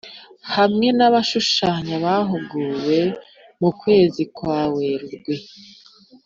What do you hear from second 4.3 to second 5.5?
kwa Werurwe